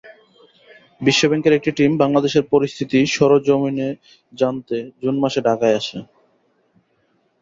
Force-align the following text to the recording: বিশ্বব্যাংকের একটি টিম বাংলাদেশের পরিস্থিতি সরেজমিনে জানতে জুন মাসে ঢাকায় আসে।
বিশ্বব্যাংকের 1.01 1.53
একটি 1.55 1.71
টিম 1.77 1.91
বাংলাদেশের 1.97 2.43
পরিস্থিতি 2.53 2.99
সরেজমিনে 3.15 3.89
জানতে 4.33 4.77
জুন 5.01 5.15
মাসে 5.23 5.39
ঢাকায় 5.47 5.77
আসে। 5.79 5.97